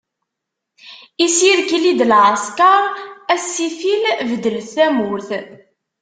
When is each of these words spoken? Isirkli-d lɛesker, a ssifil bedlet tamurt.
Isirkli-d 1.25 1.99
lɛesker, 2.11 2.83
a 3.33 3.35
ssifil 3.43 4.01
bedlet 4.29 4.67
tamurt. 4.75 5.29